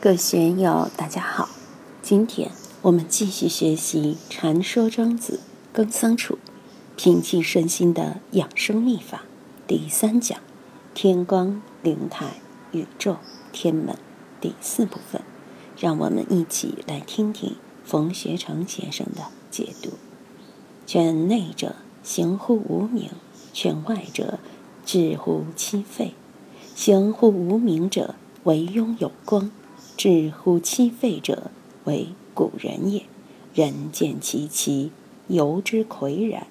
[0.00, 1.48] 各位学友，大家好。
[2.02, 2.52] 今天
[2.82, 5.40] 我们继续学习《禅说庄子》
[5.74, 6.38] 耕桑处
[6.96, 9.22] 平静身心的养生秘法
[9.66, 10.38] 第三讲
[10.94, 12.34] “天光灵台
[12.70, 13.16] 宇宙
[13.50, 13.98] 天门”
[14.40, 15.20] 第四部分。
[15.76, 19.94] 让我们一起来听听冯学成先生的解读
[20.86, 21.74] ：“劝内者
[22.04, 23.10] 行乎无名，
[23.52, 24.38] 劝外者
[24.86, 26.14] 治乎其肺。
[26.76, 29.50] 行乎无名者，为拥有光。”
[29.98, 31.50] 至乎其废者，
[31.82, 33.02] 为古人也。
[33.52, 34.92] 人见其奇，
[35.26, 36.46] 由之岿然。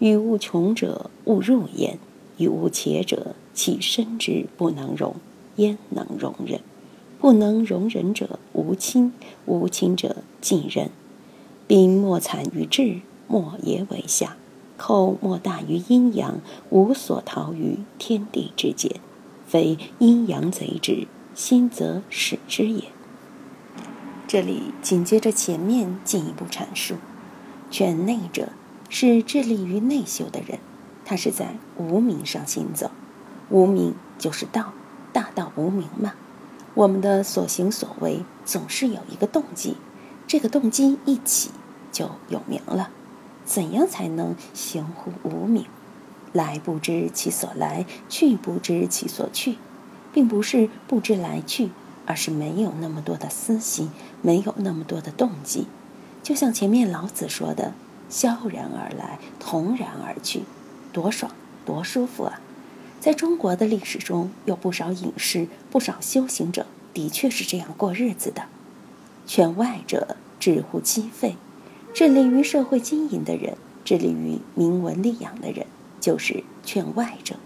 [0.00, 1.98] 与物穷者，勿入焉；
[2.38, 5.14] 与物且者，其身之不能容，
[5.54, 6.60] 焉能容忍？
[7.20, 9.12] 不能容忍者，无亲；
[9.46, 10.90] 无亲者，近人。
[11.68, 14.30] 兵莫惨于智，莫也为下；
[14.76, 16.40] 寇莫大于阴阳，
[16.70, 18.90] 无所逃于天地之间。
[19.46, 21.06] 非阴阳贼之。
[21.34, 22.84] 心则使之也。
[24.26, 26.96] 这里紧接着前面进一步阐述：
[27.70, 28.50] 劝内者
[28.88, 30.58] 是致力于内修的人，
[31.04, 32.90] 他是在无名上行走。
[33.50, 34.72] 无名就是道，
[35.12, 36.14] 大道无名嘛。
[36.74, 39.76] 我们的所行所为总是有一个动机，
[40.26, 41.50] 这个动机一起
[41.90, 42.90] 就有名了。
[43.44, 45.66] 怎样才能行乎无名？
[46.32, 49.58] 来不知其所来，去不知其所去。
[50.12, 51.70] 并不是不知来去，
[52.06, 55.66] 而是没有那么多的私心，没有那么多的动机。
[56.22, 57.72] 就像前面老子说的
[58.08, 60.42] ：“萧然而来，同然而去，
[60.92, 61.32] 多爽，
[61.64, 62.40] 多舒服啊！”
[63.00, 68.44] 在中国的历史中，有不少隐士、不少修行者，的确是这样过日子的。
[69.26, 71.36] 劝外者，治乎其费；
[71.92, 75.66] 致力于社会经营的人，致力于名闻利养的人，
[76.00, 77.36] 就是劝外者。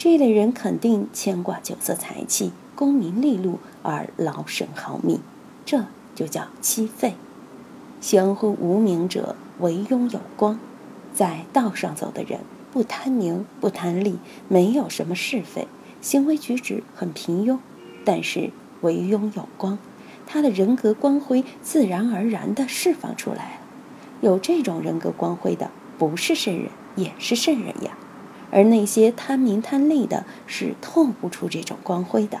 [0.00, 5.20] 这类人肯定牵挂酒色财气、功名利禄而劳神耗命，
[5.66, 5.84] 这
[6.14, 7.16] 就叫欺废。
[8.00, 10.58] 行乎无名者，唯庸有光。
[11.12, 12.40] 在道上走的人，
[12.72, 15.68] 不贪名，不贪利，没有什么是非，
[16.00, 17.58] 行为举止很平庸，
[18.02, 19.76] 但是唯庸有光，
[20.26, 23.60] 他的人格光辉自然而然地释放出来了。
[24.22, 27.98] 有这种人格光辉的，不是圣人，也是圣人呀。
[28.50, 32.38] 而那些贪名贪利的，是透不出这种光辉的；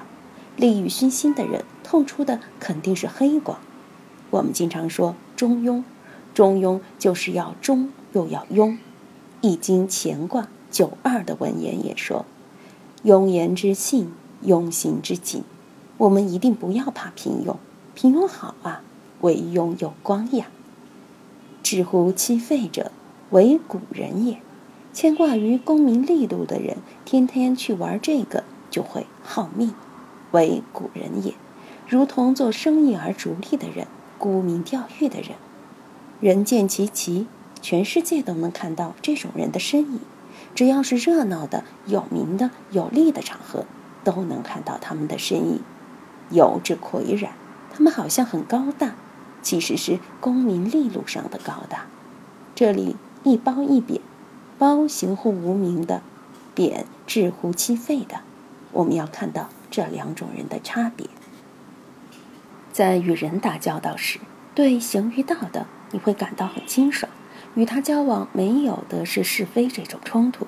[0.56, 3.58] 利欲熏心的人，透出的肯定是黑光。
[4.30, 5.82] 我们经常说中庸，
[6.34, 8.72] 中庸就是要中又要庸。
[9.40, 12.26] 《易经》乾卦九二的文言也说
[13.04, 14.12] ：“庸言之信，
[14.44, 15.42] 庸行之谨。”
[15.96, 17.56] 我们一定不要怕平庸，
[17.94, 18.82] 平庸好啊，
[19.20, 20.46] 唯庸有光呀。
[21.62, 22.90] 治乎其废者，
[23.30, 24.40] 为古人也。
[24.92, 29.72] 牵挂于功名利禄的人，天天去玩这个，就会耗命，
[30.32, 31.34] 为古人也。
[31.88, 33.86] 如同做生意而逐利的人，
[34.18, 35.30] 沽名钓誉的人，
[36.20, 37.26] 人见其奇，
[37.62, 40.00] 全世界都能看到这种人的身影。
[40.54, 43.66] 只要是热闹的、有名的、有利的场合，
[44.02, 45.60] 都能看到他们的身影。
[46.30, 47.32] 有之魁然，
[47.72, 48.94] 他们好像很高大，
[49.42, 51.86] 其实是功名利禄上的高大。
[52.56, 54.00] 这里一褒一贬。
[54.60, 56.02] 褒行乎无名的，
[56.54, 58.20] 贬治乎其废的，
[58.72, 61.06] 我们要看到这两种人的差别。
[62.70, 64.20] 在与人打交道时，
[64.54, 67.10] 对行于道的，你会感到很清爽，
[67.54, 70.44] 与他交往没有得失是非这种冲突；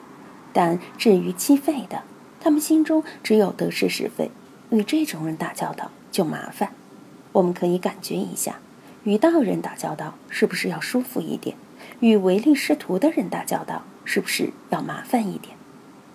[0.52, 2.02] 但至于其肺的，
[2.38, 4.30] 他们心中只有得失是非，
[4.68, 6.74] 与这种人打交道就麻烦。
[7.32, 8.56] 我们可以感觉一下，
[9.04, 11.56] 与道人打交道是不是要舒服一点？
[12.00, 13.84] 与唯利是图的人打交道？
[14.04, 15.56] 是不是要麻烦一点？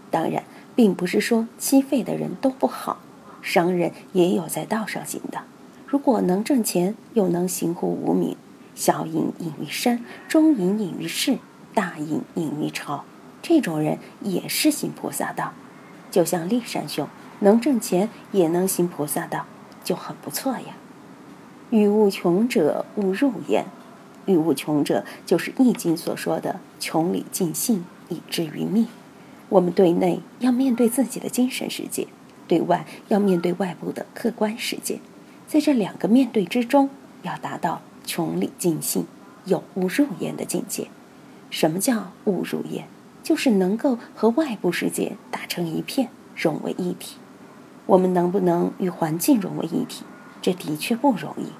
[0.09, 0.43] 当然，
[0.75, 2.99] 并不是说欺废的人都不好，
[3.41, 5.43] 商人也有在道上行的。
[5.85, 8.35] 如果能挣钱，又能行乎无名，
[8.75, 11.39] 小隐隐于山，中隐隐于市，
[11.73, 13.05] 大隐隐于朝，
[13.41, 15.53] 这种人也是行菩萨道。
[16.09, 17.07] 就像骊山兄，
[17.39, 19.45] 能挣钱也能行菩萨道，
[19.83, 20.75] 就很不错呀。
[21.69, 23.65] 欲物穷者，勿入焉。
[24.27, 28.87] 欲无穷者，就是《易经》所说的“穷理尽性，以至于命”。
[29.49, 32.07] 我们对内要面对自己的精神世界，
[32.47, 34.99] 对外要面对外部的客观世界。
[35.47, 36.89] 在这两个面对之中，
[37.23, 39.05] 要达到穷理尽性，
[39.45, 40.89] 有物入焉的境界。
[41.49, 42.85] 什么叫物入焉？
[43.23, 47.15] 就是能够和外部世界打成一片，融为一体。
[47.85, 50.03] 我们能不能与环境融为一体？
[50.41, 51.53] 这的确不容易。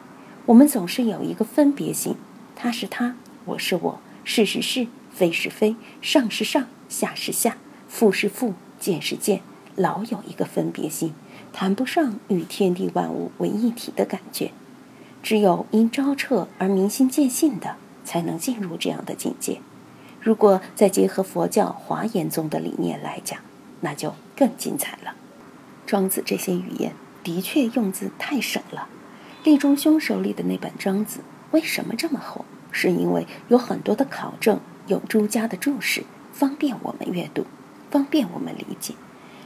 [0.46, 2.16] 我们总是有一个分别心。
[2.59, 3.15] 他是他，
[3.45, 7.57] 我是我，是是是，非是非，上是上，下是下，
[7.88, 9.42] 富是富，贱是贱，
[9.75, 11.13] 老有一个分别心，
[11.54, 14.50] 谈不上与天地万物为一体的感觉。
[15.21, 19.62] 只有因昭彻而明心见性的，才能进入这样的境界。
[20.19, 23.39] 如果再结合佛教华严宗的理念来讲，
[23.81, 25.13] 那就更精彩了。
[25.86, 26.94] 庄子这些语言
[27.24, 28.89] 的确用字太省了。
[29.44, 31.19] 立中兄手里的那本《庄子》
[31.57, 32.45] 为什么这么厚？
[32.71, 37.48] 是因为有很多的考证，有朱家的注释，方便我们阅读，
[37.89, 38.94] 方便我们理解。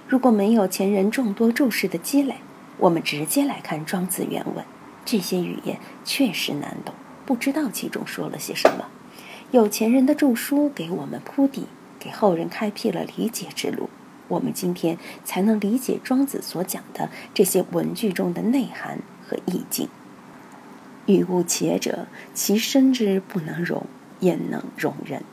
[0.10, 2.36] 如果没有前人众多注释的积累，
[2.80, 4.66] 我们直接来看庄子原文。
[5.06, 6.94] 这些语言确实难懂，
[7.26, 8.88] 不知道其中说了些什么。
[9.52, 11.68] 有钱人的著书给我们铺底，
[11.98, 13.90] 给后人开辟了理解之路，
[14.28, 19.88] 我们今天才能理解庄子所讲的这些文句中的内涵和意境。
[21.06, 23.86] 语无且者，其身之不能容，
[24.20, 25.24] 焉能容人？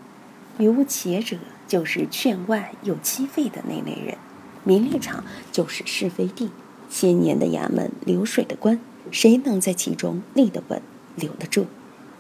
[0.59, 1.37] 语无且者，
[1.67, 4.17] 就是劝外又欺废的那类人。
[4.65, 6.51] 名利场就是是非地，
[6.91, 8.81] 千年的衙门，流水的官。
[9.11, 10.83] 谁能在其中立得稳、
[11.17, 11.67] 留得住？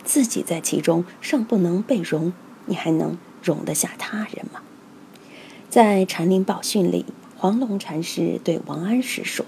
[0.05, 2.33] 自己在其中尚不能被容，
[2.65, 4.63] 你还能容得下他人吗？
[5.69, 7.05] 在《禅林宝训》里，
[7.37, 9.45] 黄龙禅师对王安石说：“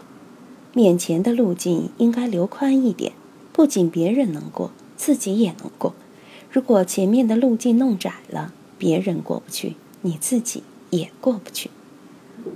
[0.75, 3.13] 面前的路径应该留宽一点，
[3.61, 5.95] 不仅别人能过，自己也能过。
[6.51, 11.69] 如果前面的路径弄窄了，别人过不去，你自己也过不去。”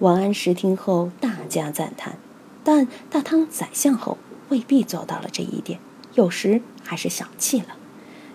[0.00, 2.16] 王安石听后大加赞叹，
[2.64, 4.16] 但大当宰相后。
[4.48, 5.78] 未必做到了这一点，
[6.14, 7.76] 有时还是小气了。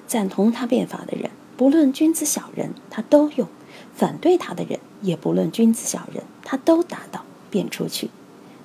[0.05, 3.47] 赞同他变法的人，不论君子小人，他都用；
[3.95, 8.11] 反对他的人，也不论君子小人，他都打倒变出去。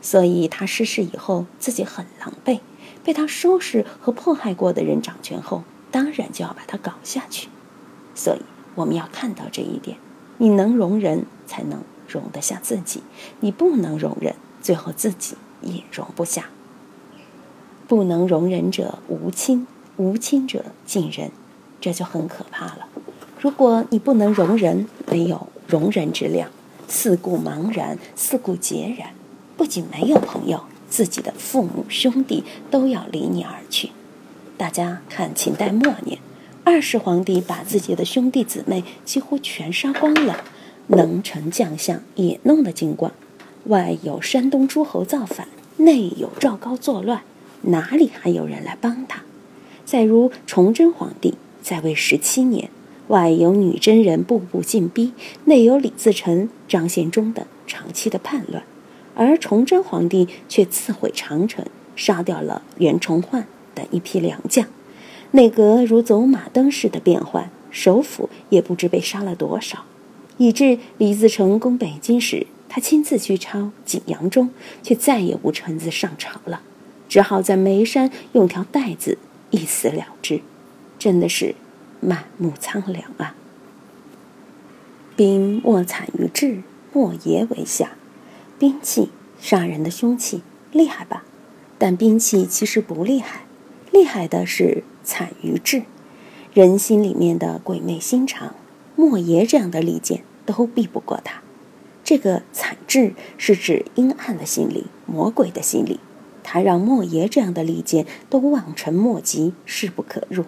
[0.03, 2.61] 所以他失势以后，自己很狼狈。
[3.05, 7.49] 被他收拾和迫害过的人掌权后，当然就要把他搞下去。
[8.15, 8.41] 所以
[8.75, 9.99] 我们要看到这一点：
[10.39, 13.01] 你能容人，才能容得下自己；
[13.41, 16.47] 你不能容人，最后自己也容不下。
[17.87, 19.67] 不能容人者无亲，
[19.99, 21.31] 无亲者近人，
[21.81, 22.89] 这就很可怕了。
[23.39, 26.49] 如果你不能容人，没有容人之量，
[26.89, 29.11] 四顾茫然，四顾孑然，
[29.56, 33.91] 不仅没有朋友，自己的父母兄弟都要离你而去。
[34.56, 36.20] 大家看秦代末年，
[36.62, 40.44] 二世皇帝把自己的兄弟姊妹几乎全杀光了，
[40.87, 43.11] 能臣将相也弄得精光，
[43.64, 45.49] 外有山东诸侯造反，
[45.79, 47.23] 内有赵高作乱。
[47.62, 49.25] 哪里还有人来帮他？
[49.85, 52.70] 再如崇祯皇帝在位十七年，
[53.08, 55.12] 外有女真人步步进逼，
[55.46, 58.62] 内有李自成、张献忠等长期的叛乱，
[59.15, 61.65] 而崇祯皇帝却自毁长城，
[61.95, 64.67] 杀掉了袁崇焕等一批良将，
[65.31, 69.85] 内阁如走马灯似的变换，首辅也不知被杀了多少，
[70.39, 74.51] 以致李自成攻北京时，他亲自去抄景阳钟，
[74.83, 76.63] 却再也无臣子上朝了。
[77.09, 79.19] 只好在眉山用条带子
[79.51, 80.41] 一死了之，
[80.99, 81.55] 真的是
[82.01, 83.37] 满目苍凉啊！
[85.15, 86.63] 兵莫惨于志，
[86.93, 87.93] 莫邪为下。
[88.59, 89.11] 兵器
[89.41, 90.43] 杀人的凶器
[90.73, 91.25] 厉害吧？
[91.77, 93.47] 但兵器其实不厉害，
[93.91, 95.83] 厉害的是惨于智。
[96.53, 98.55] 人心里面的鬼魅心肠，
[98.95, 101.43] 莫邪这样的利剑都避不过他。
[102.05, 105.99] 这个惨智是指阴暗的心理，魔鬼的心理。
[106.45, 110.44] 他让莫邪这样的利剑都望尘莫及，势不可入。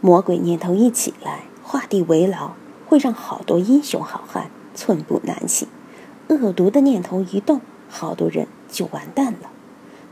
[0.00, 2.52] 魔鬼念头一起来，画地为牢，
[2.86, 5.66] 会让好多英雄好汉寸步难行。
[6.28, 9.50] 恶毒的念头一动，好多人就完蛋了。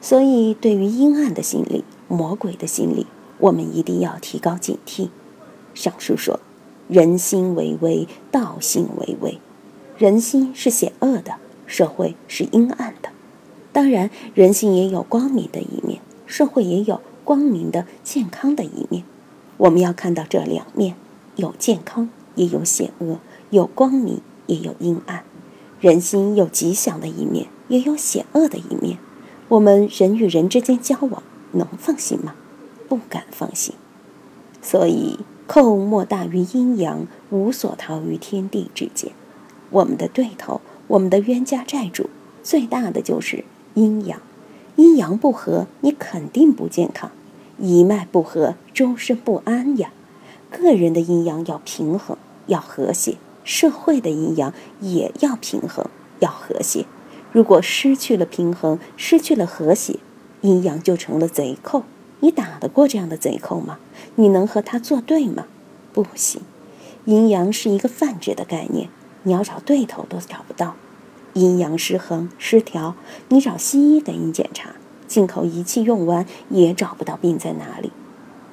[0.00, 3.06] 所以，对于阴暗的心理、魔鬼的心理，
[3.38, 5.08] 我们一定要提高警惕。
[5.74, 6.40] 上书说
[6.88, 9.38] ：“人心为微，道心为微。
[9.96, 13.10] 人心是险恶的，社会是阴暗的。”
[13.72, 19.04] 当然，人性也有光明的一面，社会也有光明的、健康的一面。
[19.56, 20.96] 我们要看到这两面：
[21.36, 23.18] 有健康，也有险恶；
[23.50, 25.22] 有光明，也有阴暗。
[25.82, 28.98] 人心有吉祥的一面，也有险恶的一面。
[29.48, 32.36] 我们人与人之间交往，能放心吗？
[32.88, 33.74] 不敢放心。
[34.62, 39.10] 所以，寇莫大于阴阳，无所逃于天地之间。
[39.70, 42.08] 我们的对头，我们的冤家债主，
[42.44, 43.44] 最大的就是。
[43.74, 44.20] 阴阳，
[44.76, 47.10] 阴阳不和，你肯定不健康；
[47.58, 49.90] 一脉不和，终身不安呀。
[50.48, 55.86] 个人的阴阳要平衡，要和谐；社会的阴阳也要平衡，
[56.20, 56.86] 要和谐。
[57.32, 59.98] 如果失去了平衡，失去了和谐，
[60.42, 61.84] 阴阳就成了贼寇。
[62.20, 63.78] 你打得过这样的贼寇吗？
[64.14, 65.46] 你能和他作对吗？
[65.92, 66.42] 不行。
[67.04, 68.88] 阴阳是一个泛指的概念，
[69.24, 70.76] 你要找对头都找不到。
[71.32, 72.94] 阴阳失衡失调，
[73.30, 74.76] 你找西医给你检查，
[75.08, 77.90] 进口仪器用完也找不到病在哪里。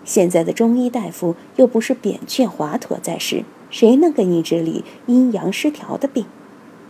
[0.06, 6.26] 现在的中医大夫又不是扁鹊、华佗在世，谁能给你治理阴阳失调的病？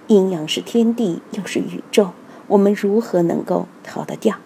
[0.08, 2.12] 阴阳是天地，又是宇宙，
[2.48, 4.38] 我们如何能够逃得掉？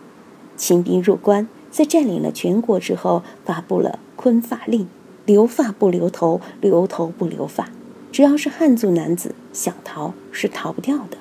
[0.57, 4.87] 清兵入关，在占领了全国之后，发布了坤发令，
[5.25, 7.69] 留发不留头，留头不留发。
[8.11, 11.17] 只要是汉族男子想逃，是逃不掉的。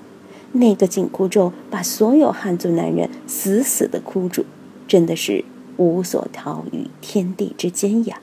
[0.53, 4.45] 那个紧箍咒把所有汉族男人死死的箍住，
[4.87, 5.45] 真的是
[5.79, 8.21] 无所逃于天地之间呀。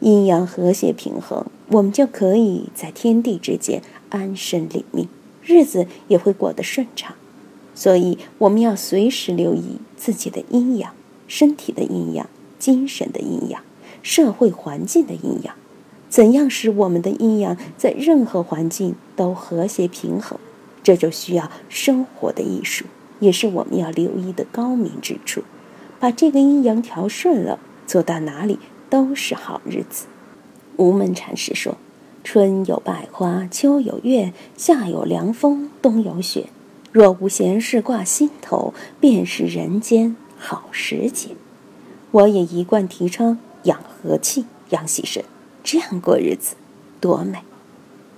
[0.00, 5.08] 阴阳和谐平衡，我们就可以在天地之间安身立命，
[5.42, 7.14] 日子也会过得顺畅。
[7.74, 10.92] 所以，我们要随时留意自己的阴阳，
[11.26, 12.28] 身体的阴阳，
[12.58, 13.62] 精神的阴阳，
[14.02, 15.54] 社会环境的阴阳。
[16.08, 20.38] 怎样使我们的阴阳在任何环境都和谐平衡？
[20.84, 22.84] 这就需要生活的艺术，
[23.18, 25.42] 也是我们要留意的高明之处。
[25.98, 30.04] 把这个阴阳调顺了，走到哪里都是好日子。
[30.76, 31.76] 无门禅师说
[32.24, 36.46] ：“春有百花，秋有月，夏有凉风，冬有雪。
[36.90, 41.30] 若无闲事挂心头，便是人间好时节。”
[42.12, 45.24] 我也一贯提倡养和气，养喜神。
[45.62, 46.54] 这样过日子，
[47.00, 47.38] 多美！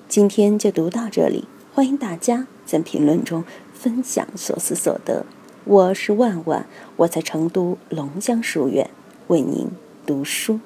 [0.08, 5.24] 今天就读到这里，欢迎大家在评论中分享所思所得。
[5.64, 8.90] 我是万万，我在成都龙江书院
[9.28, 9.68] 为您
[10.04, 10.60] 读书。